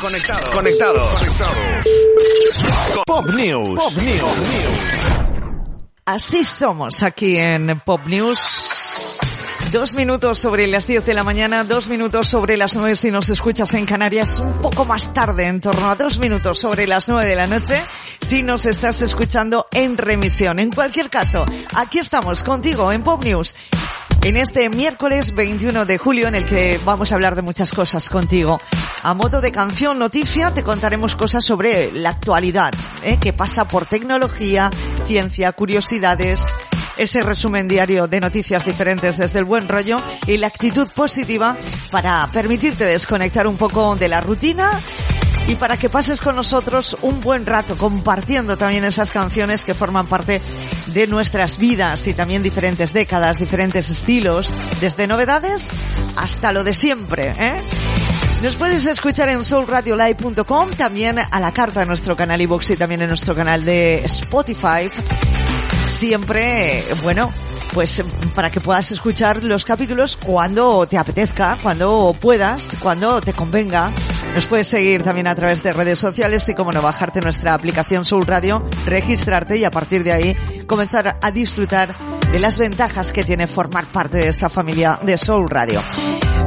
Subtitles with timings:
[0.00, 0.50] Conectados.
[0.50, 1.10] Conectados.
[1.14, 1.84] Conectados.
[3.04, 3.80] Pop News.
[3.80, 4.28] Pop News.
[6.06, 8.40] Así somos aquí en Pop News.
[9.72, 13.28] Dos minutos sobre las 10 de la mañana, dos minutos sobre las 9 si nos
[13.28, 17.28] escuchas en Canarias, un poco más tarde, en torno a dos minutos sobre las 9
[17.28, 17.82] de la noche,
[18.20, 20.60] si nos estás escuchando en remisión.
[20.60, 23.54] En cualquier caso, aquí estamos contigo en Pop News
[24.22, 28.08] en este miércoles 21 de julio en el que vamos a hablar de muchas cosas
[28.08, 28.60] contigo.
[29.02, 33.18] A modo de canción noticia te contaremos cosas sobre la actualidad, ¿eh?
[33.20, 34.70] que pasa por tecnología,
[35.06, 36.44] ciencia, curiosidades,
[36.96, 41.56] ese resumen diario de noticias diferentes desde el buen rollo y la actitud positiva
[41.90, 44.70] para permitirte desconectar un poco de la rutina
[45.48, 50.06] y para que pases con nosotros un buen rato compartiendo también esas canciones que forman
[50.06, 50.42] parte
[50.88, 55.70] de nuestras vidas y también diferentes décadas, diferentes estilos, desde novedades
[56.16, 57.62] hasta lo de siempre, ¿eh?
[58.42, 63.00] Nos puedes escuchar en soulradiolive.com, también a la carta en nuestro canal iVoox y también
[63.00, 64.90] en nuestro canal de Spotify.
[65.86, 67.32] Siempre, bueno,
[67.72, 73.90] pues para que puedas escuchar los capítulos cuando te apetezca, cuando puedas, cuando te convenga.
[74.34, 78.04] Nos puedes seguir también a través de redes sociales y como no bajarte nuestra aplicación
[78.04, 81.94] Soul Radio, registrarte y a partir de ahí comenzar a disfrutar
[82.30, 85.82] de las ventajas que tiene formar parte de esta familia de Soul Radio.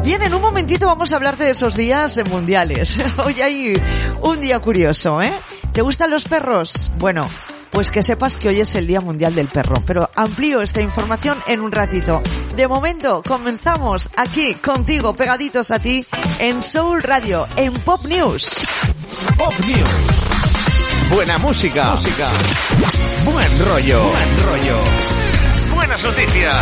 [0.04, 2.98] Bien, en un momentito vamos a hablar de esos días mundiales.
[3.24, 3.74] Hoy hay
[4.22, 5.32] un día curioso, ¿eh?
[5.72, 6.92] ¿Te gustan los perros?
[6.98, 7.30] Bueno,
[7.72, 9.76] pues que sepas que hoy es el Día Mundial del Perro.
[9.88, 12.22] Pero amplío esta información en un ratito.
[12.56, 16.06] De momento, comenzamos aquí contigo, pegaditos a ti,
[16.40, 18.66] en Soul Radio, en Pop News.
[19.38, 19.90] Pop News.
[21.14, 21.92] Buena música.
[21.92, 22.28] Música.
[23.26, 24.04] Buen rollo.
[24.04, 24.80] Buen rollo.
[25.74, 26.56] Buenas noticias.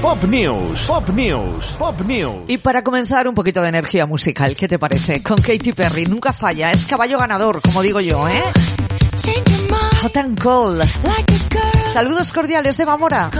[0.00, 0.80] Pop News.
[0.86, 1.66] Pop News.
[1.78, 2.44] Pop News.
[2.48, 4.56] Y para comenzar, un poquito de energía musical.
[4.56, 5.22] ¿Qué te parece?
[5.22, 6.06] Con Katy Perry.
[6.06, 6.72] Nunca falla.
[6.72, 8.42] Es caballo ganador, como digo yo, ¿eh?
[10.02, 10.82] Hot and Cold.
[11.92, 13.30] Saludos cordiales de Mamora.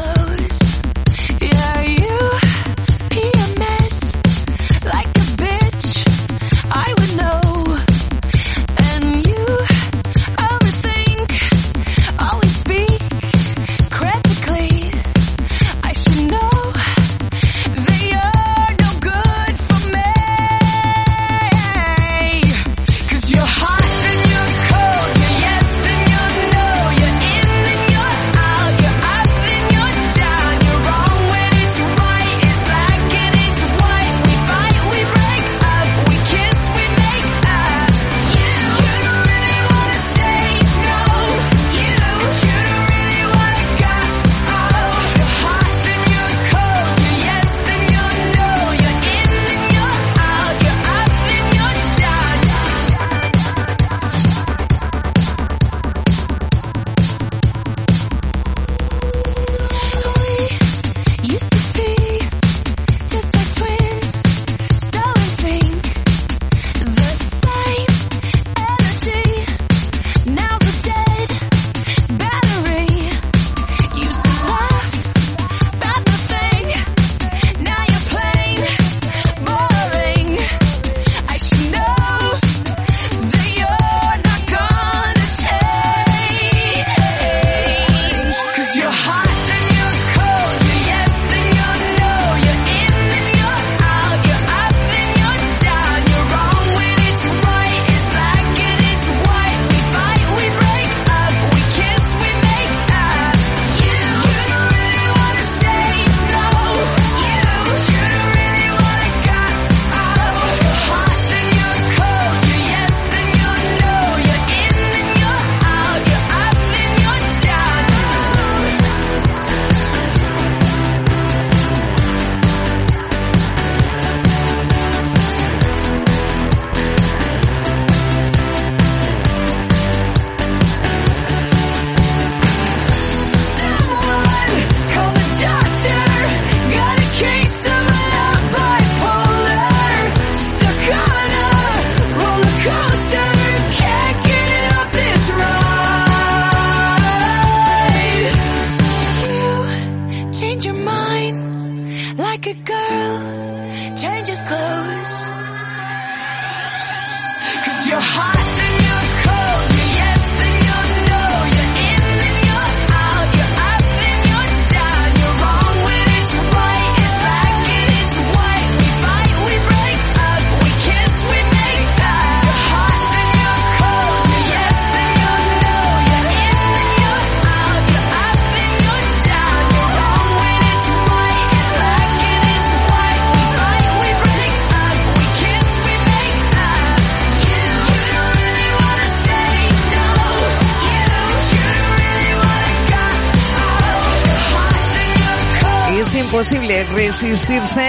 [196.41, 197.87] Imposible resistirse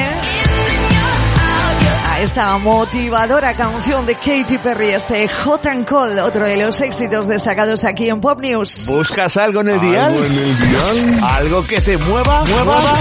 [2.10, 7.30] a esta motivadora canción de Katy Perry, este Hot and Cold, otro de los éxitos
[7.30, 8.88] destacados aquí en Pop News.
[8.88, 10.12] ¿Buscas algo en el dial?
[10.12, 11.24] ¿Algo en el dial?
[11.24, 12.44] ¿Algo que te mueva?
[12.44, 12.94] ¿Mueva?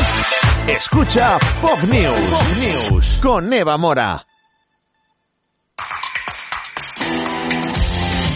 [0.69, 4.25] Escucha Pop News, Pop News con Eva Mora.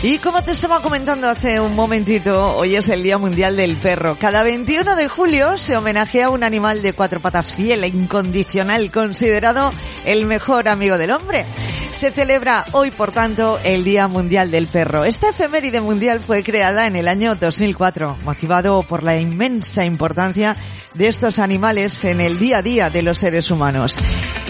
[0.07, 4.19] Y como te estaba comentando hace un momentito, hoy es el Día Mundial del Perro.
[4.21, 8.91] Cada 21 de julio se homenajea a un animal de cuatro patas fiel e incondicional,
[8.91, 9.71] considerado
[10.05, 11.47] el mejor amigo del hombre.
[11.97, 15.05] Se celebra hoy, por tanto, el Día Mundial del Perro.
[15.05, 20.57] Esta efeméride mundial fue creada en el año 2004, motivado por la inmensa importancia
[20.95, 23.97] de estos animales en el día a día de los seres humanos.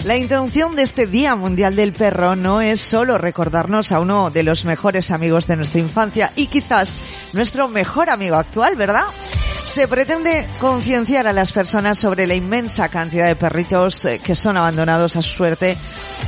[0.05, 4.43] La intención de este Día Mundial del Perro no es solo recordarnos a uno de
[4.43, 6.99] los mejores amigos de nuestra infancia y quizás
[7.33, 9.05] nuestro mejor amigo actual, ¿verdad?
[9.65, 14.57] Se pretende concienciar a las personas sobre la inmensa cantidad de perritos eh, que son
[14.57, 15.75] abandonados a su suerte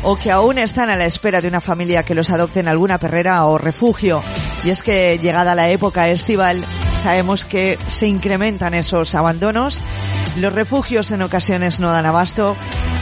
[0.03, 2.97] o que aún están a la espera de una familia que los adopte en alguna
[2.97, 4.21] perrera o refugio.
[4.63, 6.63] Y es que llegada la época estival,
[6.95, 9.81] sabemos que se incrementan esos abandonos,
[10.37, 12.55] los refugios en ocasiones no dan abasto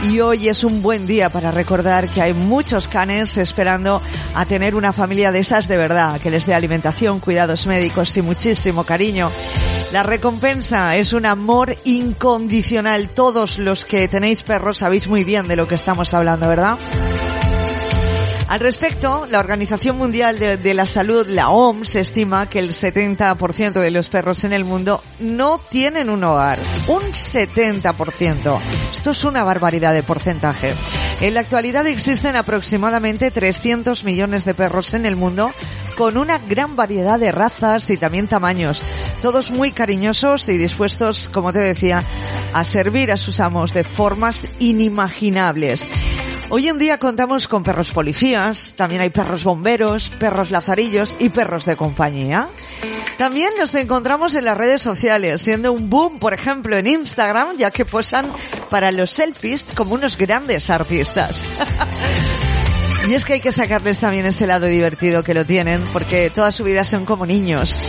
[0.08, 4.00] y hoy es un buen día para recordar que hay muchos canes esperando
[4.34, 8.22] a tener una familia de esas de verdad, que les dé alimentación, cuidados médicos y
[8.22, 9.30] muchísimo cariño.
[9.92, 13.08] La recompensa es un amor incondicional.
[13.08, 16.76] Todos los que tenéis perros sabéis muy bien de lo que estamos hablando, ¿verdad?
[18.48, 23.90] Al respecto, la Organización Mundial de, la Salud, la OMS, estima que el 70% de
[23.90, 26.58] los perros en el mundo no tienen un hogar.
[26.86, 28.58] Un 70%.
[28.92, 30.72] Esto es una barbaridad de porcentaje.
[31.20, 35.52] En la actualidad existen aproximadamente 300 millones de perros en el mundo
[35.96, 38.82] con una gran variedad de razas y también tamaños,
[39.22, 42.02] todos muy cariñosos y dispuestos, como te decía,
[42.52, 45.88] a servir a sus amos de formas inimaginables.
[46.48, 51.64] Hoy en día contamos con perros policías, también hay perros bomberos, perros lazarillos y perros
[51.64, 52.48] de compañía.
[53.18, 57.70] También los encontramos en las redes sociales, siendo un boom, por ejemplo, en Instagram, ya
[57.70, 58.32] que posan
[58.70, 61.50] para los selfies como unos grandes artistas.
[63.08, 66.50] Y es que hay que sacarles también ese lado divertido que lo tienen, porque toda
[66.50, 67.80] su vida son como niños.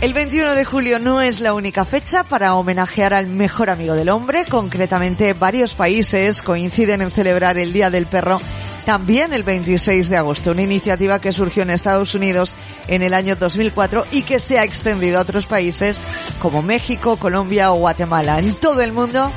[0.00, 4.10] El 21 de julio no es la única fecha para homenajear al mejor amigo del
[4.10, 4.44] hombre.
[4.48, 8.40] Concretamente, varios países coinciden en celebrar el Día del Perro
[8.84, 12.54] también el 26 de agosto, una iniciativa que surgió en Estados Unidos
[12.86, 16.00] en el año 2004 y que se ha extendido a otros países
[16.38, 18.38] como México, Colombia o Guatemala.
[18.38, 19.32] En todo el mundo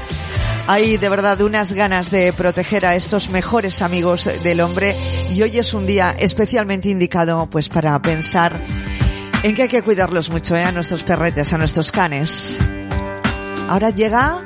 [0.67, 4.95] hay de verdad unas ganas de proteger a estos mejores amigos del hombre
[5.29, 8.61] y hoy es un día especialmente indicado pues para pensar
[9.43, 10.63] en que hay que cuidarlos mucho, ¿eh?
[10.63, 12.59] a nuestros perretes, a nuestros canes.
[13.69, 14.41] Ahora llega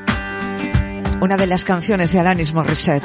[1.21, 3.03] una de las canciones de Alanis Morissette.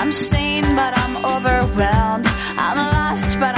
[0.00, 2.26] I'm sane, but I'm overwhelmed.
[2.28, 3.57] I'm lost, but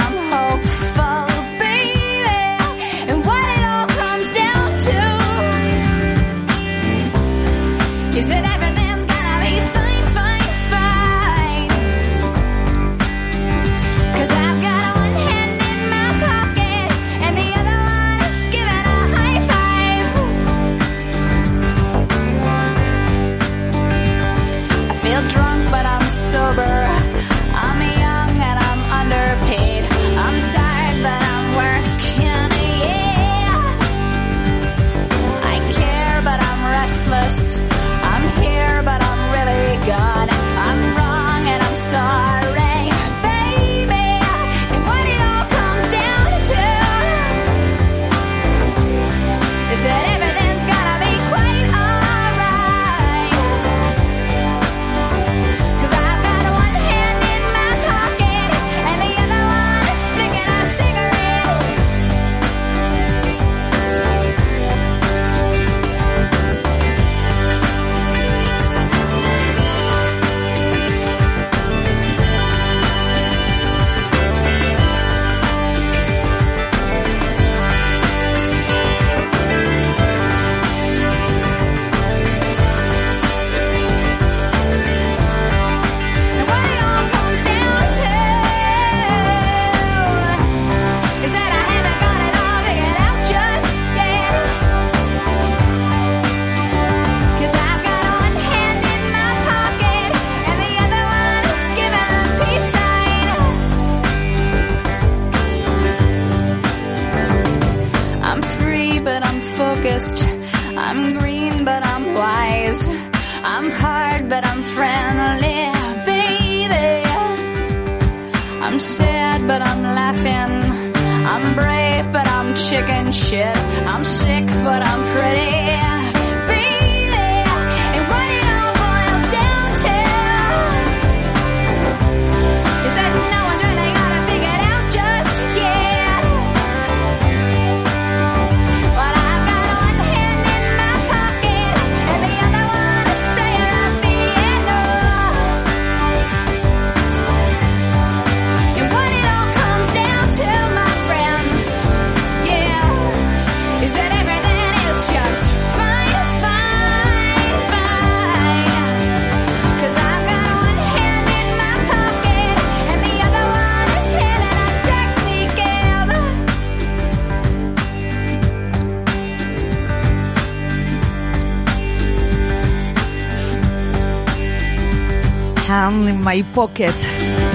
[176.31, 176.95] My Pocket,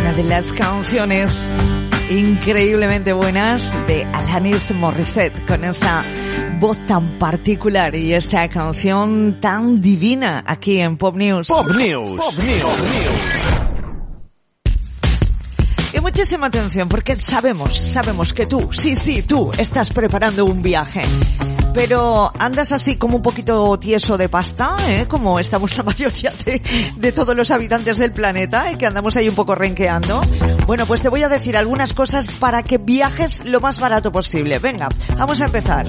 [0.00, 1.50] una de las canciones
[2.11, 6.04] increíblemente buenas de Alanis Morissette, con esa
[6.61, 11.49] voz tan particular y esta canción tan divina aquí en Pop News.
[11.49, 12.21] Pop News.
[12.21, 13.66] Pop News.
[15.95, 21.00] Y muchísima atención porque sabemos, sabemos que tú, sí, sí, tú estás preparando un viaje
[21.76, 25.04] pero andas así como un poquito tieso de pasta, ¿eh?
[25.06, 26.33] como estamos la mayoría
[26.97, 28.78] de, todos los habitantes del planeta, ¿eh?
[28.78, 30.23] que andamos ahí un poco renqueando.
[30.66, 34.59] Bueno, pues te voy a decir algunas cosas para que viajes lo más barato posible.
[34.59, 35.87] Venga, vamos a empezar.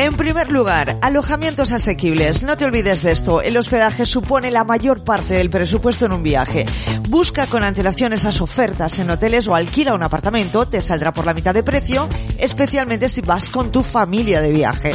[0.00, 2.42] En primer lugar, alojamientos asequibles.
[2.42, 3.42] No te olvides de esto.
[3.42, 6.64] El hospedaje supone la mayor parte del presupuesto en un viaje.
[7.10, 10.64] Busca con antelación esas ofertas en hoteles o alquila un apartamento.
[10.64, 14.92] Te saldrá por la mitad de precio, especialmente si vas con tu familia de viaje.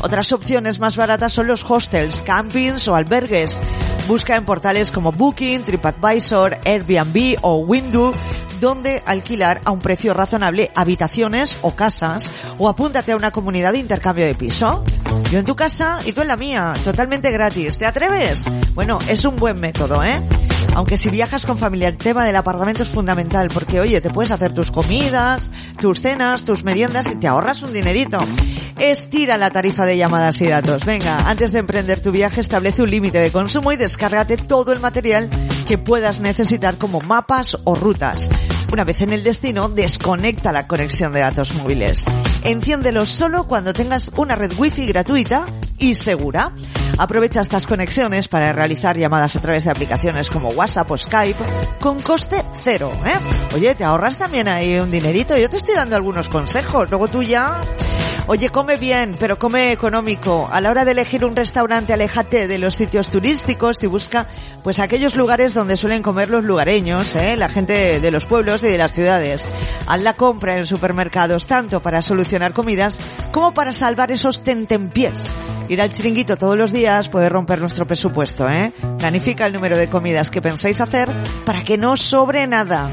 [0.00, 3.60] Otras opciones más baratas son los hostels, campings o albergues.
[4.08, 8.12] Busca en portales como Booking, TripAdvisor, Airbnb o Window
[8.58, 13.78] donde alquilar a un precio razonable habitaciones o casas o apúntate a una comunidad de
[13.78, 14.84] intercambio de piso.
[15.30, 17.78] Yo en tu casa y tú en la mía, totalmente gratis.
[17.78, 18.44] ¿Te atreves?
[18.74, 20.20] Bueno, es un buen método, ¿eh?
[20.74, 24.30] Aunque si viajas con familia, el tema del apartamento es fundamental porque, oye, te puedes
[24.30, 25.50] hacer tus comidas,
[25.80, 28.18] tus cenas, tus meriendas y te ahorras un dinerito.
[28.78, 30.84] Estira la tarifa de llamadas y datos.
[30.84, 34.78] Venga, antes de emprender tu viaje, establece un límite de consumo y descárgate todo el
[34.78, 35.28] material
[35.66, 38.30] que puedas necesitar como mapas o rutas.
[38.72, 42.04] Una vez en el destino, desconecta la conexión de datos móviles.
[42.44, 45.46] Enciéndelo solo cuando tengas una red wifi gratuita
[45.78, 46.52] y segura.
[46.98, 51.44] Aprovecha estas conexiones para realizar llamadas a través de aplicaciones como WhatsApp o Skype
[51.80, 52.92] con coste cero.
[53.06, 53.54] ¿eh?
[53.54, 55.36] Oye, te ahorras también ahí un dinerito.
[55.36, 56.88] Yo te estoy dando algunos consejos.
[56.90, 57.60] Luego tú ya
[58.30, 60.50] Oye, come bien, pero come económico.
[60.52, 64.26] A la hora de elegir un restaurante, aléjate de los sitios turísticos y busca,
[64.62, 67.38] pues, aquellos lugares donde suelen comer los lugareños, ¿eh?
[67.38, 69.50] la gente de los pueblos y de las ciudades.
[69.86, 72.98] Haz la compra en supermercados tanto para solucionar comidas
[73.32, 75.34] como para salvar esos tentempiés
[75.68, 78.72] Ir al chiringuito todos los días puede romper nuestro presupuesto, ¿eh?
[78.98, 81.14] Planifica el número de comidas que pensáis hacer
[81.44, 82.90] para que no sobre nada.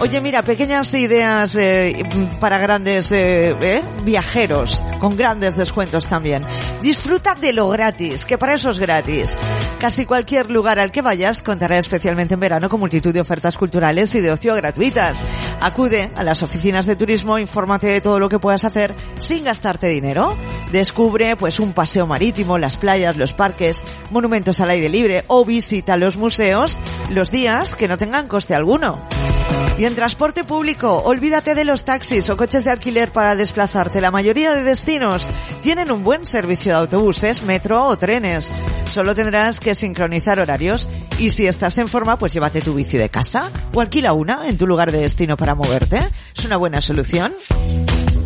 [0.00, 2.04] Oye, mira, pequeñas ideas eh,
[2.40, 6.44] para grandes eh, eh, viajeros, con grandes descuentos también.
[6.82, 9.38] Disfruta de lo gratis, que para eso es gratis.
[9.78, 14.14] Casi cualquier lugar al que vayas contará especialmente en verano con multitud de ofertas culturales
[14.14, 15.24] y de ocio gratuitas.
[15.60, 19.88] Acude a las oficinas de turismo, infórmate de todo lo que puedas hacer sin gastarte
[19.88, 20.36] dinero.
[20.72, 25.96] Descubre pues un paseo marítimo, las playas, los parques, monumentos al aire libre o visita
[25.96, 28.98] los museos los días que no tengan coste alguno.
[29.76, 34.00] Y en transporte público, olvídate de los taxis o coches de alquiler para desplazarte.
[34.00, 35.26] La mayoría de destinos
[35.62, 38.52] tienen un buen servicio de autobuses, metro o trenes.
[38.88, 40.88] Solo tendrás que sincronizar horarios
[41.18, 44.58] y si estás en forma, pues llévate tu bici de casa o alquila una en
[44.58, 46.08] tu lugar de destino para moverte.
[46.36, 47.32] Es una buena solución.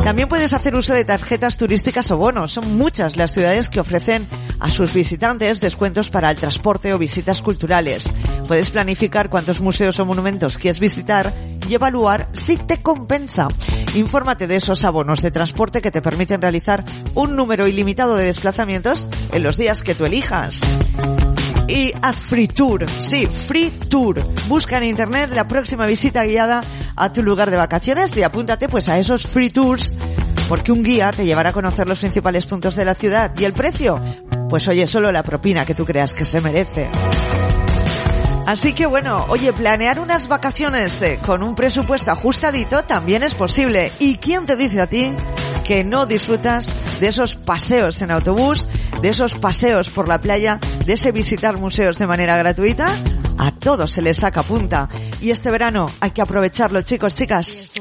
[0.09, 2.53] También puedes hacer uso de tarjetas turísticas o bonos.
[2.53, 4.27] Son muchas las ciudades que ofrecen
[4.59, 8.15] a sus visitantes descuentos para el transporte o visitas culturales.
[8.47, 11.35] Puedes planificar cuántos museos o monumentos quieres visitar
[11.69, 13.49] y evaluar si te compensa.
[13.97, 19.11] Infórmate de esos abonos de transporte que te permiten realizar un número ilimitado de desplazamientos
[19.31, 20.59] en los días que tú elijas
[21.69, 22.87] y haz Free Tour.
[23.01, 24.25] Sí, Free Tour.
[24.49, 26.63] Busca en internet la próxima visita guiada
[26.97, 29.97] a tu lugar de vacaciones y apúntate pues a esos Free Tours
[30.49, 33.53] porque un guía te llevará a conocer los principales puntos de la ciudad y el
[33.53, 34.01] precio.
[34.49, 36.91] Pues oye, solo la propina que tú creas que se merece.
[38.47, 43.93] Así que bueno, oye, planear unas vacaciones eh, con un presupuesto ajustadito también es posible.
[43.99, 45.13] ¿Y quién te dice a ti
[45.69, 48.67] que no disfrutas de esos paseos en autobús,
[49.03, 52.89] de esos paseos por la playa, de ese visitar museos de manera gratuita?
[53.37, 54.89] A todo se le saca punta.
[55.21, 57.75] Y este verano hay que aprovecharlo, chicos, chicas.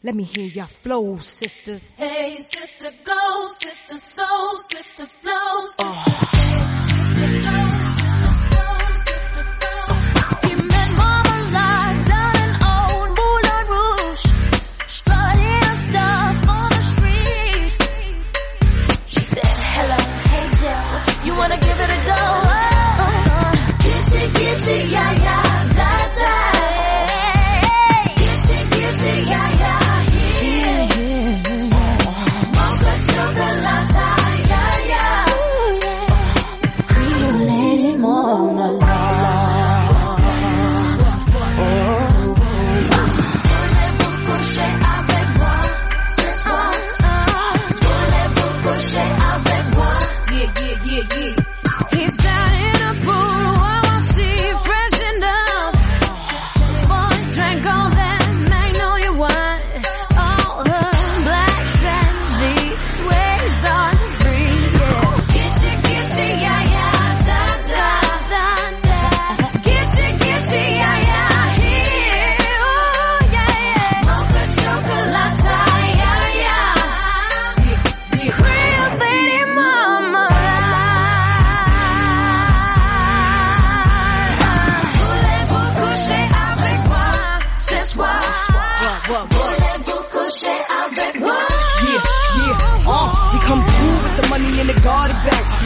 [0.00, 1.90] Let me hear your flow, sisters.
[1.98, 5.66] Hey, sister, go, sister, soul, sister, flow.
[7.16, 8.17] Sister, go,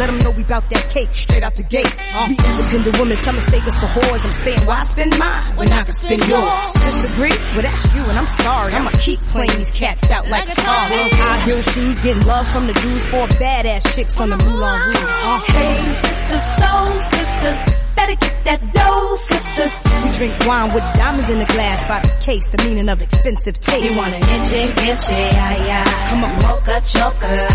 [0.03, 1.87] Let them know we bout that cake straight out the gate.
[1.87, 4.25] Uh, we independent women, some mistake us for whores.
[4.25, 6.73] I'm saying, why spend mine when I can spend yours?
[6.75, 7.31] Disagree?
[7.55, 8.75] Well, that's you, and I'm sorry.
[8.75, 10.91] I'ma keep playing these cats out like a car.
[10.91, 14.99] High heel shoes, getting love from the Jews, four badass chicks from the Moulin Rouge.
[15.07, 17.63] Uh, Hey, sisters, soul sisters,
[17.95, 19.73] better get that dough, sisters.
[20.05, 23.59] we drink wine with diamonds in the glass by the case, the meaning of expensive
[23.61, 23.85] taste.
[23.85, 26.11] You wanna itchy, itchy, yeah, yeah.
[26.11, 26.33] Come on.
[26.43, 27.53] Mocha chocolate.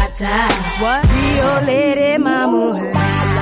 [0.81, 1.03] What?
[1.05, 3.36] Rio Lady Mama.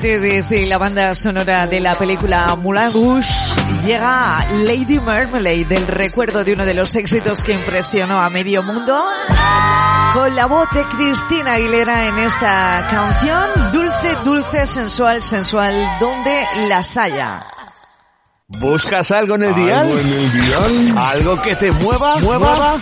[0.00, 3.28] Directamente desde la banda sonora de la película Moulin Rouge
[3.84, 8.96] llega Lady Marmalade, del recuerdo de uno de los éxitos que impresionó a medio mundo,
[10.14, 16.96] con la voz de Cristina Aguilera en esta canción, dulce, dulce, sensual, sensual, donde las
[16.96, 17.44] haya.
[18.46, 19.78] ¿Buscas algo en el dial?
[19.78, 20.98] ¿Algo en el dial?
[20.98, 22.18] ¿Algo que te mueva?
[22.18, 22.76] ¿Mueva?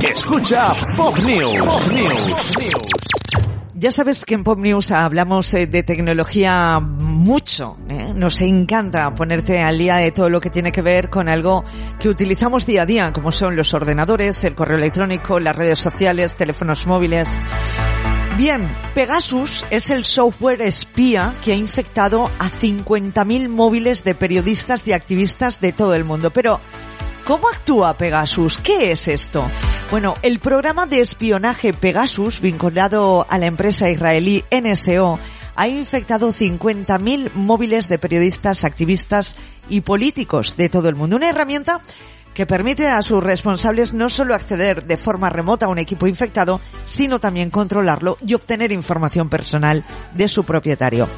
[0.00, 1.58] Escucha Pop News.
[1.58, 2.69] Pop News.
[3.80, 7.78] Ya sabes que en Pop News hablamos eh, de tecnología mucho.
[7.88, 8.12] ¿eh?
[8.14, 11.64] Nos encanta ponerte al día de todo lo que tiene que ver con algo
[11.98, 16.34] que utilizamos día a día, como son los ordenadores, el correo electrónico, las redes sociales,
[16.34, 17.30] teléfonos móviles.
[18.36, 24.92] Bien, Pegasus es el software espía que ha infectado a 50.000 móviles de periodistas y
[24.92, 26.30] activistas de todo el mundo.
[26.30, 26.60] Pero,
[27.24, 28.58] ¿Cómo actúa Pegasus?
[28.58, 29.44] ¿Qué es esto?
[29.90, 35.18] Bueno, el programa de espionaje Pegasus, vinculado a la empresa israelí NSO,
[35.56, 39.36] ha infectado 50.000 móviles de periodistas, activistas
[39.68, 41.16] y políticos de todo el mundo.
[41.16, 41.82] Una herramienta
[42.34, 46.60] que permite a sus responsables no solo acceder de forma remota a un equipo infectado,
[46.86, 51.08] sino también controlarlo y obtener información personal de su propietario.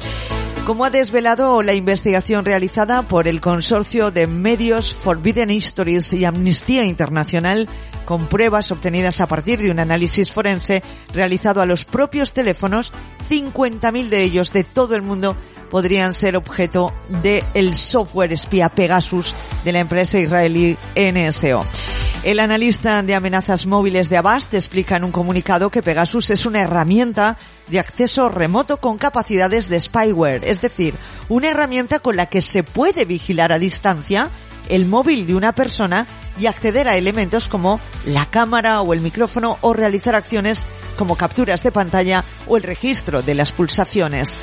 [0.65, 6.85] Como ha desvelado la investigación realizada por el consorcio de medios Forbidden Histories y Amnistía
[6.85, 7.67] Internacional,
[8.05, 10.81] con pruebas obtenidas a partir de un análisis forense
[11.13, 12.93] realizado a los propios teléfonos,
[13.29, 15.35] 50.000 de ellos de todo el mundo
[15.73, 19.33] podrían ser objeto del el software espía Pegasus
[19.65, 21.65] de la empresa israelí NSO.
[22.21, 26.61] El analista de amenazas móviles de Avast explica en un comunicado que Pegasus es una
[26.61, 30.93] herramienta de acceso remoto con capacidades de spyware, es decir,
[31.27, 34.29] una herramienta con la que se puede vigilar a distancia
[34.69, 36.05] el móvil de una persona
[36.39, 40.67] y acceder a elementos como la cámara o el micrófono o realizar acciones
[40.97, 44.37] como capturas de pantalla o el registro de las pulsaciones.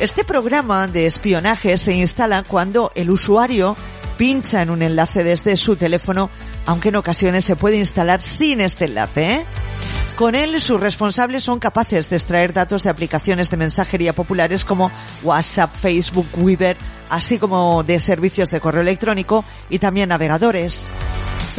[0.00, 3.76] Este programa de espionaje se instala cuando el usuario
[4.16, 6.30] pincha en un enlace desde su teléfono,
[6.66, 9.30] aunque en ocasiones se puede instalar sin este enlace.
[9.30, 9.46] ¿eh?
[10.18, 14.90] Con él, sus responsables son capaces de extraer datos de aplicaciones de mensajería populares como
[15.22, 16.76] WhatsApp, Facebook, Weber,
[17.08, 20.92] así como de servicios de correo electrónico y también navegadores.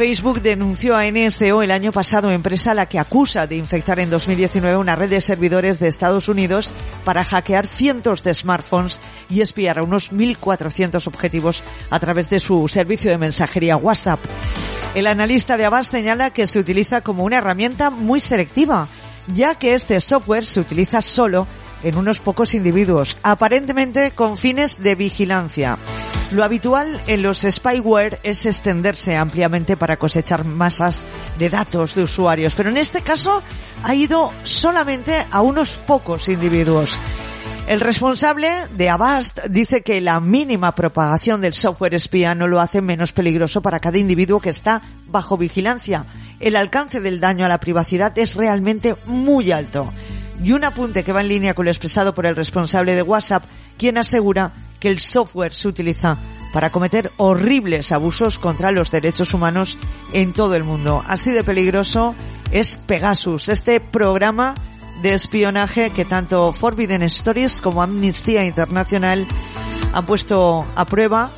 [0.00, 4.08] Facebook denunció a NSO el año pasado, empresa a la que acusa de infectar en
[4.08, 6.72] 2019 una red de servidores de Estados Unidos
[7.04, 12.66] para hackear cientos de smartphones y espiar a unos 1.400 objetivos a través de su
[12.66, 14.20] servicio de mensajería WhatsApp.
[14.94, 18.88] El analista de Avast señala que se utiliza como una herramienta muy selectiva,
[19.34, 21.46] ya que este software se utiliza solo
[21.82, 25.78] en unos pocos individuos, aparentemente con fines de vigilancia.
[26.30, 31.04] Lo habitual en los spyware es extenderse ampliamente para cosechar masas
[31.38, 33.42] de datos de usuarios, pero en este caso
[33.82, 37.00] ha ido solamente a unos pocos individuos.
[37.70, 42.82] El responsable de Avast dice que la mínima propagación del software espía no lo hace
[42.82, 46.04] menos peligroso para cada individuo que está bajo vigilancia.
[46.40, 49.92] El alcance del daño a la privacidad es realmente muy alto.
[50.42, 53.44] Y un apunte que va en línea con lo expresado por el responsable de WhatsApp,
[53.78, 56.18] quien asegura que el software se utiliza
[56.52, 59.78] para cometer horribles abusos contra los derechos humanos
[60.12, 61.04] en todo el mundo.
[61.06, 62.16] Así de peligroso
[62.50, 64.56] es Pegasus, este programa
[65.02, 69.26] de espionaje que tanto Forbidden Stories como Amnistía Internacional
[69.92, 71.32] han puesto a prueba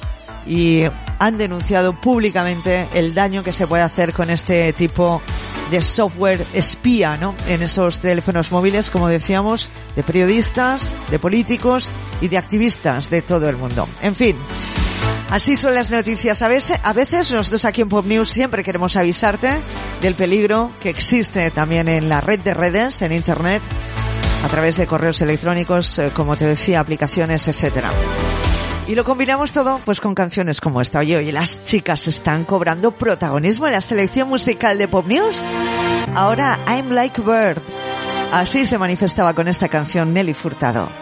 [0.46, 0.83] y
[1.18, 5.22] han denunciado públicamente el daño que se puede hacer con este tipo
[5.70, 7.35] de software espía, ¿no?
[7.48, 13.48] En esos teléfonos móviles, como decíamos, de periodistas, de políticos y de activistas de todo
[13.48, 13.88] el mundo.
[14.03, 14.37] En fin,
[15.32, 16.42] Así son las noticias.
[16.42, 19.50] A veces, a veces nosotros aquí en Pop News siempre queremos avisarte
[20.02, 23.62] del peligro que existe también en la red de redes, en Internet,
[24.44, 27.90] a través de correos electrónicos, eh, como te decía, aplicaciones, etcétera.
[28.86, 30.98] Y lo combinamos todo pues con canciones como esta.
[30.98, 35.42] Oye, oye, las chicas están cobrando protagonismo en la selección musical de Pop News.
[36.14, 37.62] Ahora I'm Like Bird.
[38.32, 41.01] Así se manifestaba con esta canción Nelly Furtado.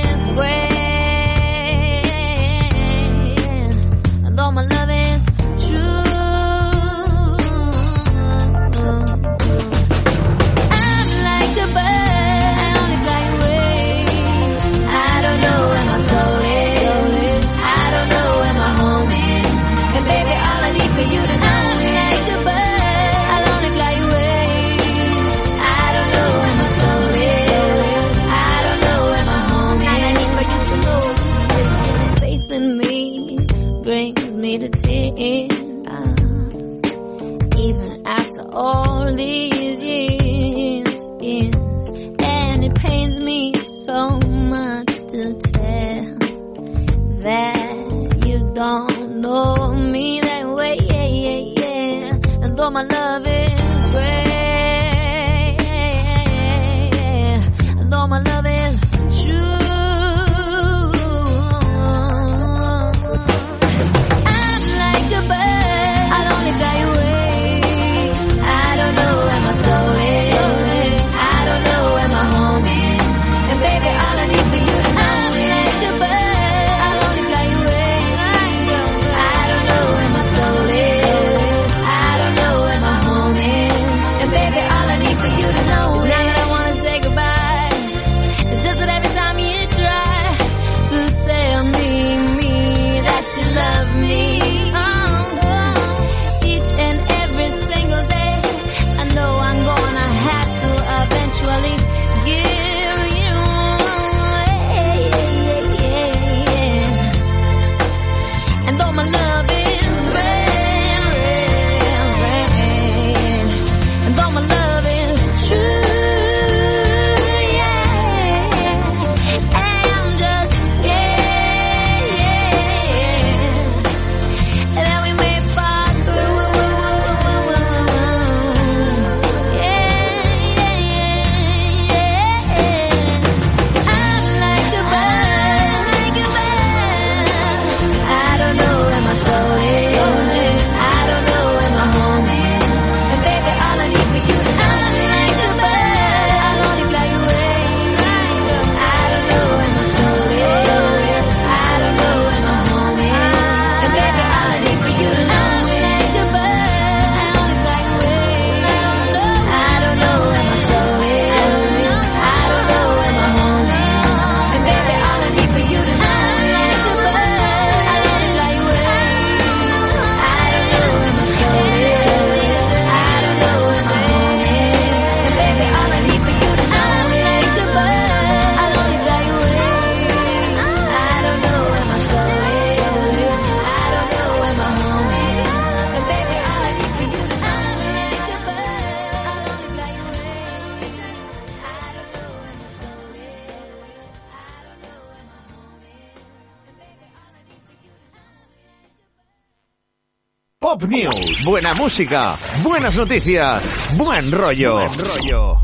[201.61, 202.35] Buena música.
[202.63, 203.63] Buenas noticias.
[203.95, 204.77] Buen rollo.
[204.77, 205.59] Buen rollo.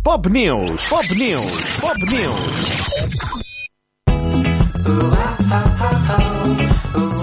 [0.00, 0.80] Pop News.
[0.88, 1.80] Pop News.
[1.80, 2.36] Pop News.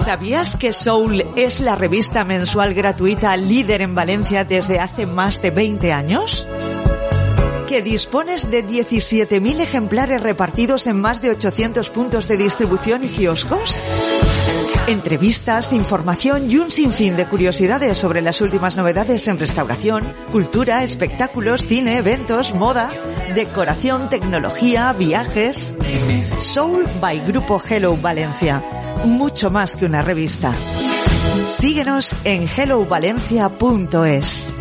[0.04, 5.50] ¿Sabías que Soul es la revista mensual gratuita líder en Valencia desde hace más de
[5.50, 6.46] 20 años?
[7.66, 13.80] ¿Que dispones de 17.000 ejemplares repartidos en más de 800 puntos de distribución y kioscos?
[14.88, 21.64] Entrevistas, información y un sinfín de curiosidades sobre las últimas novedades en restauración, cultura, espectáculos,
[21.64, 22.90] cine, eventos, moda,
[23.34, 25.76] decoración, tecnología, viajes.
[26.40, 28.66] Soul by Grupo Hello Valencia.
[29.04, 30.52] Mucho más que una revista.
[31.60, 34.52] Síguenos en hellovalencia.es.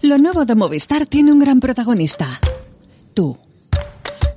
[0.00, 2.40] Lo nuevo de Movistar tiene un gran protagonista.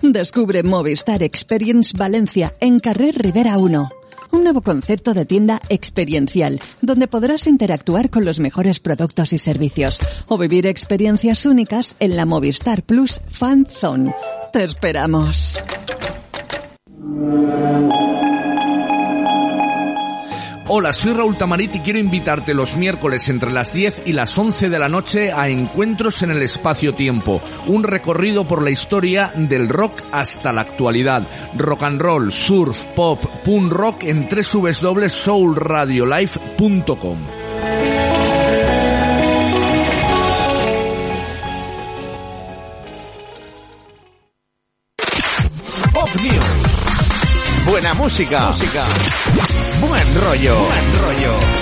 [0.01, 3.89] Descubre Movistar Experience Valencia en Carrer Rivera 1.
[4.31, 9.99] Un nuevo concepto de tienda experiencial, donde podrás interactuar con los mejores productos y servicios
[10.27, 14.13] o vivir experiencias únicas en la Movistar Plus Fan Zone.
[14.53, 15.61] Te esperamos.
[20.71, 24.69] Hola, soy Raúl Tamarit y quiero invitarte los miércoles entre las 10 y las 11
[24.69, 30.03] de la noche a Encuentros en el Espacio-Tiempo, un recorrido por la historia del rock
[30.11, 31.23] hasta la actualidad.
[31.57, 37.17] Rock and roll, surf, pop, punk rock en www.soulradiolife.com.
[45.91, 46.45] Pop News.
[47.65, 48.45] Buena música.
[48.45, 48.85] música.
[49.81, 50.65] Buen rollo.
[50.65, 51.58] Buen rollo.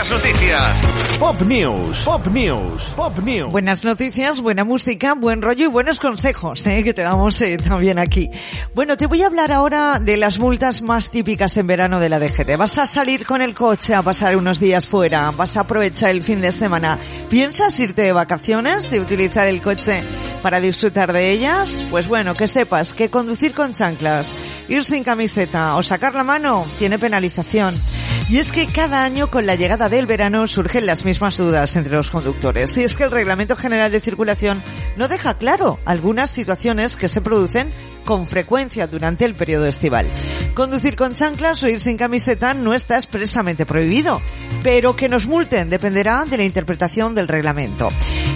[0.00, 1.18] Buenas noticias.
[1.18, 1.98] Pop News.
[2.06, 2.82] Pop News.
[2.96, 3.52] Pop News.
[3.52, 6.82] Buenas noticias, buena música, buen rollo y buenos consejos ¿eh?
[6.82, 8.30] que te damos eh, también aquí.
[8.74, 12.18] Bueno, te voy a hablar ahora de las multas más típicas en verano de la
[12.18, 12.56] DGT.
[12.56, 16.22] Vas a salir con el coche a pasar unos días fuera, vas a aprovechar el
[16.22, 16.98] fin de semana.
[17.28, 20.02] ¿Piensas irte de vacaciones y utilizar el coche
[20.40, 21.84] para disfrutar de ellas?
[21.90, 24.34] Pues bueno, que sepas que conducir con chanclas,
[24.66, 27.74] ir sin camiseta o sacar la mano tiene penalización.
[28.30, 31.94] Y es que cada año con la llegada del verano surgen las mismas dudas entre
[31.94, 32.76] los conductores.
[32.76, 34.62] Y es que el Reglamento General de Circulación
[34.96, 37.72] no deja claro algunas situaciones que se producen
[38.04, 40.06] con frecuencia durante el periodo estival.
[40.54, 44.20] Conducir con chanclas o ir sin camiseta no está expresamente prohibido,
[44.62, 47.88] pero que nos multen dependerá de la interpretación del reglamento.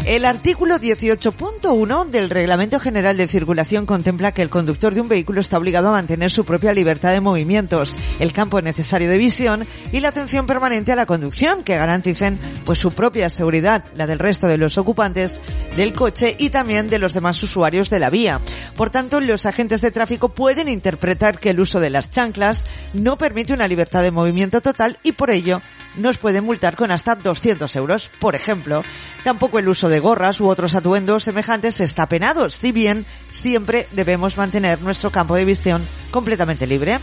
[0.04, 5.40] El artículo 18.1 del Reglamento General de Circulación contempla que el conductor de un vehículo
[5.40, 10.00] está obligado a mantener su propia libertad de movimientos, el campo necesario de visión y
[10.00, 14.46] la atención permanente a la conducción que garanticen pues su propia seguridad, la del resto
[14.46, 15.40] de los ocupantes
[15.76, 18.40] del coche y también de los demás usuarios de la vía.
[18.76, 23.16] Por tanto, los agentes de tráfico pueden interpretar que el uso de las chanclas no
[23.16, 25.62] permite una libertad de movimiento total y por ello
[25.94, 28.10] nos pueden multar con hasta 200 euros.
[28.18, 28.82] Por ejemplo,
[29.22, 34.36] tampoco el uso de gorras u otros atuendos semejantes está penado, si bien siempre debemos
[34.36, 36.98] mantener nuestro campo de visión completamente libre.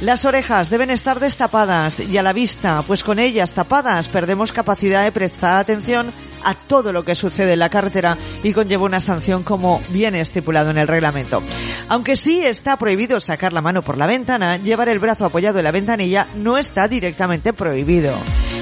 [0.00, 5.04] Las orejas deben estar destapadas y a la vista, pues con ellas tapadas perdemos capacidad
[5.04, 6.12] de prestar atención
[6.44, 10.70] a todo lo que sucede en la carretera y conlleva una sanción como viene estipulado
[10.70, 11.42] en el reglamento.
[11.88, 15.64] Aunque sí está prohibido sacar la mano por la ventana, llevar el brazo apoyado en
[15.64, 18.14] la ventanilla no está directamente prohibido.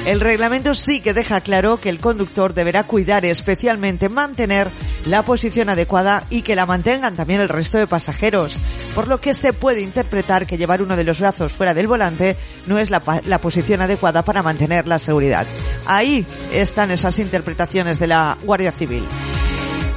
[0.07, 4.69] El reglamento sí que deja claro que el conductor deberá cuidar especialmente mantener
[5.05, 8.59] la posición adecuada y que la mantengan también el resto de pasajeros,
[8.95, 12.37] por lo que se puede interpretar que llevar uno de los brazos fuera del volante
[12.67, 15.47] no es la, posición adecuada para mantener la seguridad.
[15.87, 19.05] Ahí están esas interpretaciones de la Guardia Civil.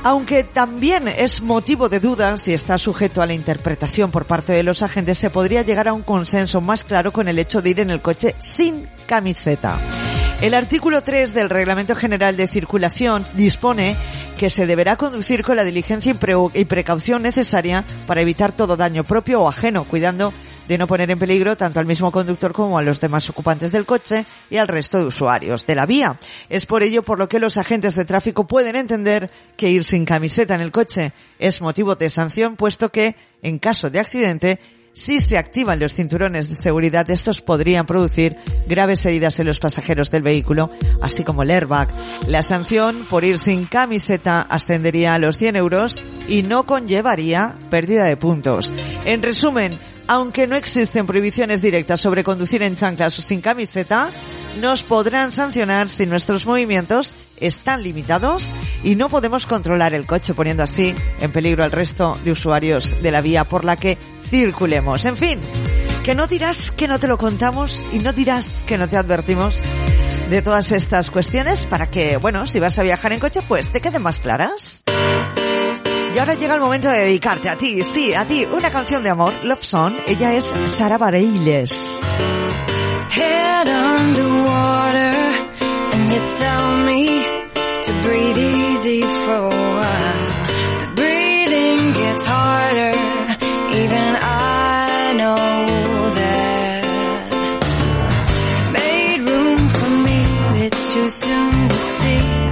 [0.06, 4.64] Aunque también es motivo de dudas si está sujeto a la interpretación por parte de
[4.64, 7.80] los agentes, se podría llegar a un consenso más claro con el hecho de ir
[7.80, 9.78] en el coche sin camiseta.
[10.42, 13.96] El artículo 3 del Reglamento General de Circulación dispone
[14.44, 18.76] que se deberá conducir con la diligencia y, pre y precaución necesaria para evitar todo
[18.76, 20.34] daño propio o ajeno, cuidando
[20.68, 23.86] de no poner en peligro tanto al mismo conductor como a los demás ocupantes del
[23.86, 26.18] coche y al resto de usuarios de la vía.
[26.50, 30.04] Es por ello por lo que los agentes de tráfico pueden entender que ir sin
[30.04, 34.60] camiseta en el coche es motivo de sanción, puesto que, en caso de accidente,
[34.94, 40.12] si se activan los cinturones de seguridad, estos podrían producir graves heridas en los pasajeros
[40.12, 40.70] del vehículo,
[41.02, 41.90] así como el airbag.
[42.28, 48.04] La sanción por ir sin camiseta ascendería a los 100 euros y no conllevaría pérdida
[48.04, 48.72] de puntos.
[49.06, 54.10] En resumen, aunque no existen prohibiciones directas sobre conducir en chanclas o sin camiseta,
[54.62, 58.52] nos podrán sancionar si nuestros movimientos están limitados
[58.84, 63.12] y no podemos controlar el coche poniendo así en peligro al resto de usuarios de
[63.12, 63.98] la vía por la que
[64.30, 65.06] circulemos.
[65.06, 65.40] En fin,
[66.04, 69.58] que no dirás que no te lo contamos y no dirás que no te advertimos
[70.30, 73.82] de todas estas cuestiones para que, bueno, si vas a viajar en coche, pues te
[73.82, 74.84] queden más claras.
[76.14, 79.10] Y ahora llega el momento de dedicarte a ti, sí, a ti, una canción de
[79.10, 79.94] amor, Love Song.
[80.08, 82.02] Ella es Sara Bareiles.
[83.10, 85.16] Head underwater,
[85.94, 87.26] and you tell me
[87.84, 92.94] to breathe easy for a breathing gets harder,
[93.84, 95.36] even I know
[96.20, 96.84] that.
[98.72, 100.20] Made room for me,
[100.66, 102.43] it's too soon to see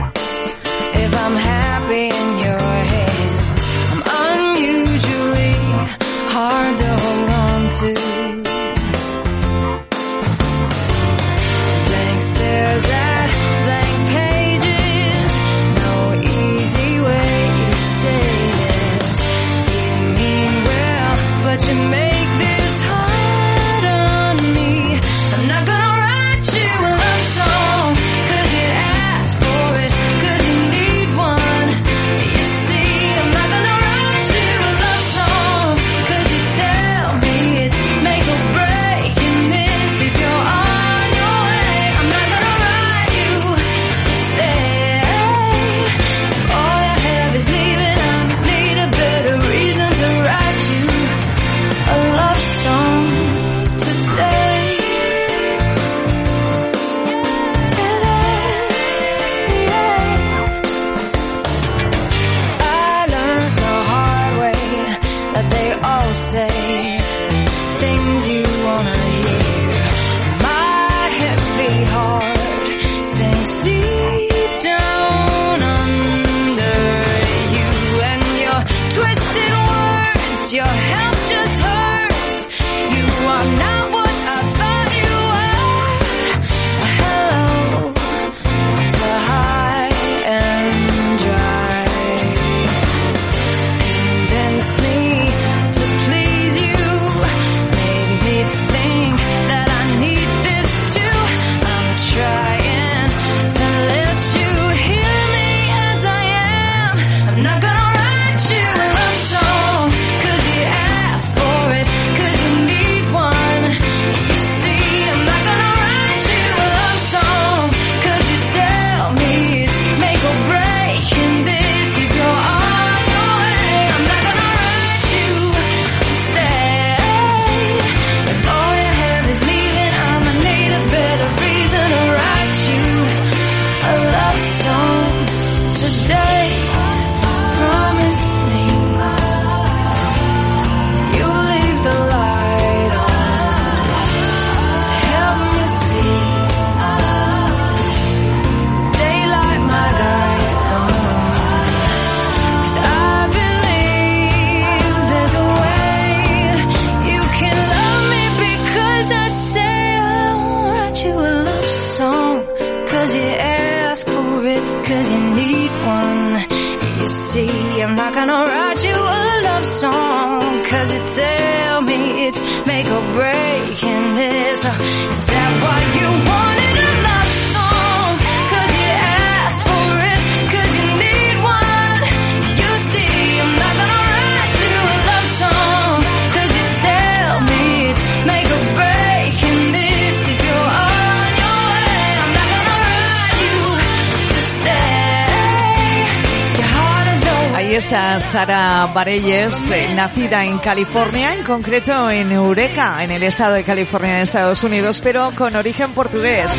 [198.91, 204.17] Sara Barelles, eh, nacida en California, en concreto en Eureka, en el estado de California,
[204.17, 206.51] en Estados Unidos, pero con origen portugués.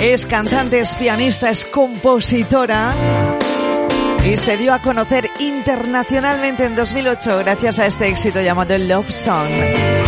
[0.00, 2.92] Es cantante, es pianista, es compositora
[4.24, 9.48] y se dio a conocer internacionalmente en 2008 gracias a este éxito llamado Love Song.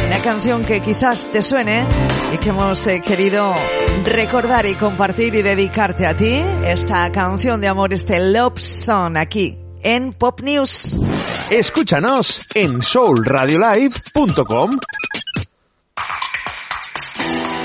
[0.07, 1.85] Una canción que quizás te suene
[2.33, 3.55] y que hemos eh, querido
[4.05, 6.43] recordar y compartir y dedicarte a ti.
[6.65, 10.97] Esta canción de amor, este Love Song aquí en Pop News.
[11.51, 14.71] Escúchanos en soulradiolive.com.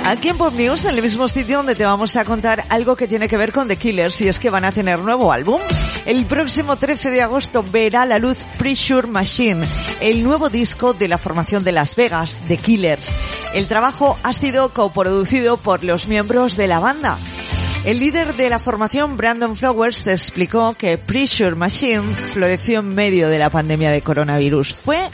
[0.05, 3.07] Aquí en Pop News, en el mismo sitio donde te vamos a contar algo que
[3.07, 5.61] tiene que ver con The Killers y es que van a tener nuevo álbum.
[6.05, 9.65] El próximo 13 de agosto verá la luz Pressure Machine,
[10.01, 13.17] el nuevo disco de la formación de Las Vegas, The Killers.
[13.53, 17.17] El trabajo ha sido coproducido por los miembros de la banda.
[17.85, 22.03] El líder de la formación, Brandon Flowers, explicó que Pressure Machine
[22.33, 24.75] floreció en medio de la pandemia de coronavirus.
[24.75, 25.09] Fue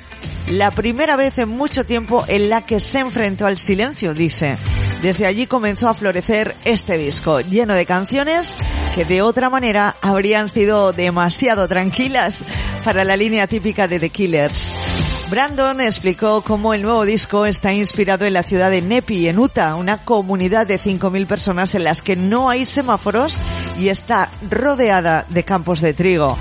[0.50, 4.58] la primera vez en mucho tiempo en la que se enfrentó al silencio, dice.
[5.02, 8.58] Desde allí comenzó a florecer este disco, lleno de canciones
[8.96, 12.44] que de otra manera habrían sido demasiado tranquilas
[12.84, 15.05] para la línea típica de The Killers.
[15.30, 19.76] Brandon explicó cómo el nuevo disco está inspirado en la ciudad de Nepi, en Utah,
[19.76, 23.40] una comunidad de 5.000 personas en las que no hay semáforos
[23.80, 26.38] y está rodeada de campos de trigo.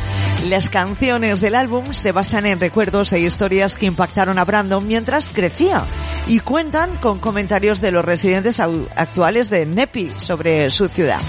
[0.48, 5.30] Las canciones del álbum se basan en recuerdos e historias que impactaron a Brandon mientras
[5.30, 5.86] crecía
[6.26, 11.20] y cuentan con comentarios de los residentes actuales de Nepi sobre su ciudad.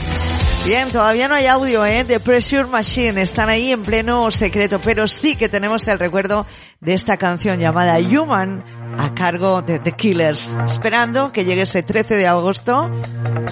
[0.66, 2.04] Bien, todavía no hay audio, ¿eh?
[2.04, 3.22] De Pressure Machine.
[3.22, 6.48] Están ahí en pleno secreto, pero sí que tenemos el recuerdo
[6.82, 8.64] de esta canción llamada Human
[8.98, 10.58] a cargo de The Killers.
[10.66, 12.92] Esperando que llegue ese 13 de agosto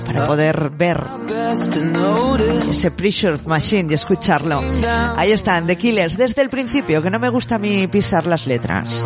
[0.05, 1.03] para poder ver
[2.69, 4.61] ese Pressure Machine y escucharlo.
[5.15, 8.47] Ahí están, The Killers, desde el principio, que no me gusta a mí pisar las
[8.47, 9.05] letras.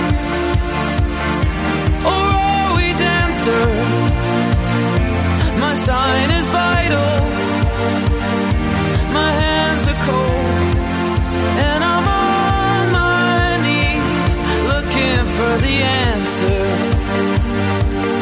[15.57, 15.77] The
[16.07, 16.65] answer.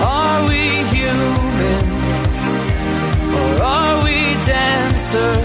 [0.04, 0.64] Are we
[0.96, 1.86] human?
[3.40, 5.39] Or are we dancer?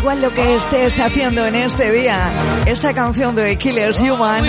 [0.00, 2.32] Igual lo que estés haciendo en este día,
[2.64, 4.42] esta canción de Killers Human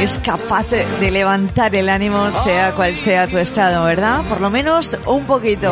[0.00, 4.22] es capaz de levantar el ánimo, sea cual sea tu estado, ¿verdad?
[4.26, 5.70] Por lo menos un poquito.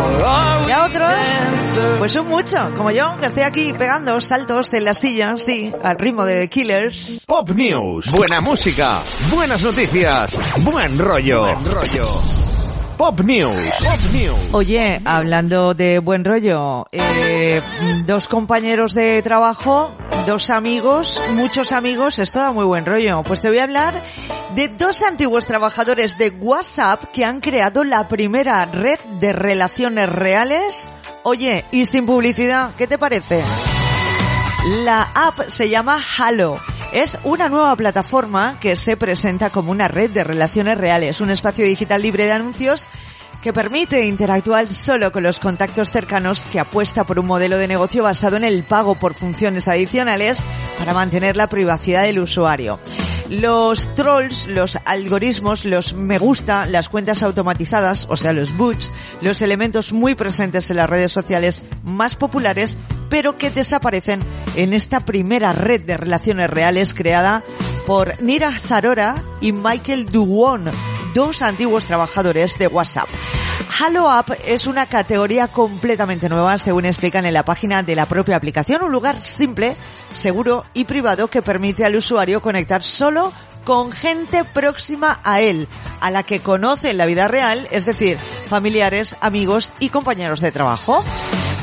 [0.68, 4.98] Y a otros, pues un mucho, como yo, que estoy aquí pegando saltos en las
[4.98, 7.24] sillas, sí, al ritmo de The Killers.
[7.26, 8.10] Pop News.
[8.10, 9.00] Buena música.
[9.34, 10.36] Buenas noticias.
[10.62, 11.40] Buen rollo.
[11.42, 12.45] Buen rollo.
[12.96, 13.52] Pop News.
[13.84, 14.38] Pop News.
[14.52, 17.60] Oye, hablando de buen rollo, eh,
[18.06, 19.92] dos compañeros de trabajo,
[20.26, 23.22] dos amigos, muchos amigos, esto da muy buen rollo.
[23.22, 24.02] Pues te voy a hablar
[24.54, 30.90] de dos antiguos trabajadores de WhatsApp que han creado la primera red de relaciones reales.
[31.22, 33.42] Oye, y sin publicidad, ¿qué te parece?
[34.84, 36.58] La app se llama Halo.
[36.96, 41.66] Es una nueva plataforma que se presenta como una red de relaciones reales, un espacio
[41.66, 42.86] digital libre de anuncios
[43.42, 48.02] que permite interactuar solo con los contactos cercanos que apuesta por un modelo de negocio
[48.02, 50.38] basado en el pago por funciones adicionales
[50.78, 52.80] para mantener la privacidad del usuario.
[53.28, 58.90] Los trolls, los algoritmos, los me gusta, las cuentas automatizadas, o sea, los bots,
[59.20, 62.78] los elementos muy presentes en las redes sociales más populares,
[63.08, 64.20] pero que desaparecen
[64.56, 67.44] en esta primera red de relaciones reales creada
[67.86, 70.70] por Nira Zarora y Michael Duwon,
[71.14, 73.08] dos antiguos trabajadores de WhatsApp.
[73.78, 78.36] Halo App es una categoría completamente nueva, según explican en la página de la propia
[78.36, 79.76] aplicación, un lugar simple,
[80.10, 83.32] seguro y privado que permite al usuario conectar solo
[83.64, 85.68] con gente próxima a él,
[86.00, 88.16] a la que conoce en la vida real, es decir,
[88.48, 91.04] familiares, amigos y compañeros de trabajo.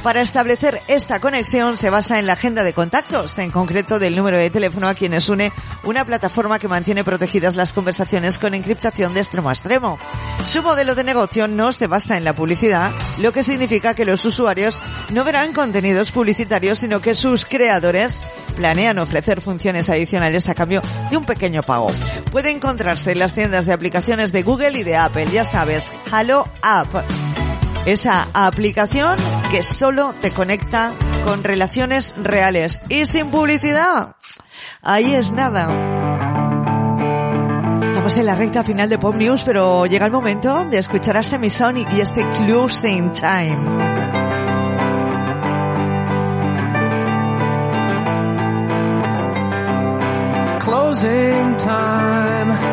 [0.03, 4.37] Para establecer esta conexión se basa en la agenda de contactos, en concreto del número
[4.37, 5.53] de teléfono a quienes une
[5.85, 9.97] una plataforma que mantiene protegidas las conversaciones con encriptación de extremo a extremo.
[10.45, 14.25] Su modelo de negocio no se basa en la publicidad, lo que significa que los
[14.25, 14.77] usuarios
[15.13, 18.19] no verán contenidos publicitarios, sino que sus creadores
[18.57, 21.91] planean ofrecer funciones adicionales a cambio de un pequeño pago.
[22.29, 26.45] Puede encontrarse en las tiendas de aplicaciones de Google y de Apple, ya sabes, Halo
[26.61, 26.93] App
[27.85, 29.17] esa aplicación
[29.51, 30.91] que solo te conecta
[31.25, 34.15] con relaciones reales y sin publicidad.
[34.81, 35.93] Ahí es nada.
[37.85, 41.23] Estamos en la recta final de Pop News, pero llega el momento de escuchar a
[41.23, 44.03] Semisonic y este Closing Time.
[50.59, 52.72] Closing time.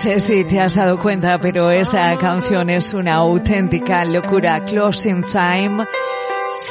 [0.00, 4.64] Sé si te has dado cuenta, pero esta canción es una auténtica locura.
[4.64, 5.84] Closing Time,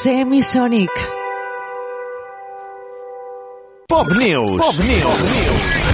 [0.02, 0.90] Semisonic.
[3.88, 4.60] Pop News.
[4.60, 5.90] Pop News.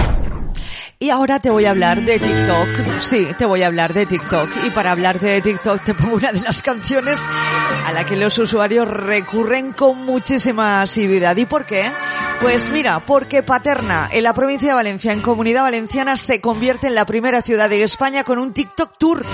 [0.98, 3.00] Y ahora te voy a hablar de TikTok.
[3.00, 4.48] Sí, te voy a hablar de TikTok.
[4.66, 7.20] Y para hablarte de TikTok te pongo una de las canciones
[7.86, 11.36] a la que los usuarios recurren con muchísima asiduidad.
[11.36, 11.84] ¿Y por qué?
[12.40, 16.94] Pues mira, porque Paterna, en la provincia de Valencia, en Comunidad Valenciana, se convierte en
[16.94, 19.24] la primera ciudad de España con un TikTok Tour.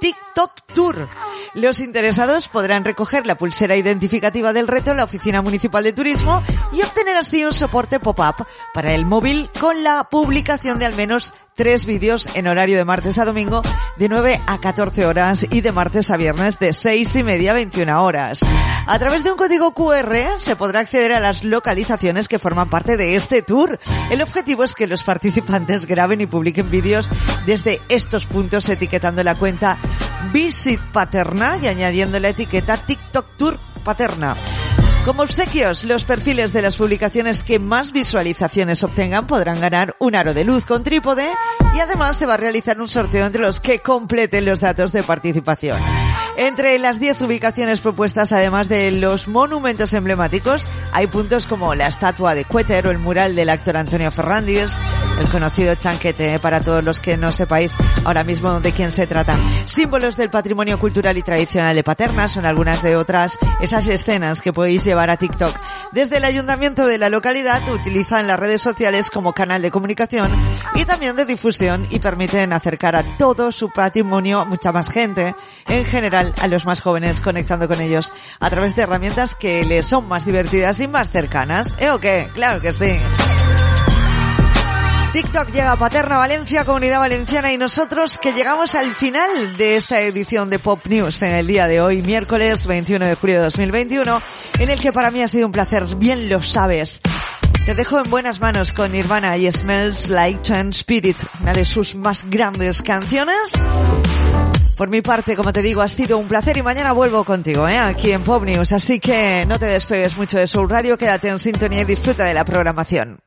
[0.00, 1.08] TikTok Tour.
[1.54, 6.42] Los interesados podrán recoger la pulsera identificativa del reto en la Oficina Municipal de Turismo
[6.72, 11.34] y obtener así un soporte pop-up para el móvil con la publicación de al menos
[11.56, 13.62] tres vídeos en horario de martes a domingo
[13.96, 17.54] de 9 a 14 horas y de martes a viernes de 6 y media a
[17.54, 18.40] 21 horas.
[18.86, 22.98] A través de un código QR se podrá acceder a las localizaciones que forman parte
[22.98, 23.80] de este tour.
[24.10, 27.10] El objetivo es que los participantes graben y publiquen vídeos
[27.46, 29.78] desde estos puntos etiquetando la cuenta
[30.32, 34.36] Visit Paterna y añadiendo la etiqueta TikTok Tour Paterna.
[35.06, 40.34] Como obsequios, los perfiles de las publicaciones que más visualizaciones obtengan podrán ganar un aro
[40.34, 41.28] de luz con trípode
[41.76, 45.04] y además se va a realizar un sorteo entre los que completen los datos de
[45.04, 45.80] participación.
[46.36, 52.34] Entre las 10 ubicaciones propuestas, además de los monumentos emblemáticos, hay puntos como la estatua
[52.34, 54.72] de Cuéter o el mural del actor Antonio Fernández,
[55.18, 59.36] el conocido chanquete para todos los que no sepáis ahora mismo de quién se trata.
[59.64, 64.52] Símbolos del patrimonio cultural y tradicional de Paterna son algunas de otras esas escenas que
[64.52, 65.54] podéis llevar a TikTok.
[65.92, 70.30] Desde el ayuntamiento de la localidad utilizan las redes sociales como canal de comunicación
[70.74, 75.34] y también de difusión y permiten acercar a todo su patrimonio mucha más gente,
[75.68, 79.86] en general a los más jóvenes conectando con ellos a través de herramientas que les
[79.86, 81.74] son más divertidas y más cercanas.
[81.78, 82.28] ¿Eh o qué?
[82.34, 82.98] Claro que sí.
[85.16, 90.02] TikTok llega a Paterna, Valencia, Comunidad Valenciana y nosotros que llegamos al final de esta
[90.02, 94.20] edición de Pop News en el día de hoy, miércoles 21 de julio de 2021,
[94.58, 97.00] en el que para mí ha sido un placer, bien lo sabes.
[97.64, 101.94] Te dejo en buenas manos con Nirvana y Smells Like Teen Spirit, una de sus
[101.94, 103.52] más grandes canciones.
[104.76, 107.78] Por mi parte, como te digo, ha sido un placer y mañana vuelvo contigo, ¿eh?
[107.78, 108.70] aquí en Pop News.
[108.74, 112.34] Así que no te despegues mucho de Soul Radio, quédate en sintonía y disfruta de
[112.34, 113.18] la programación.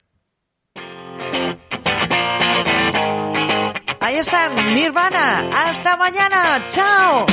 [4.10, 5.48] Ahí están, Nirvana.
[5.56, 6.66] Hasta mañana.
[6.68, 7.28] Chao.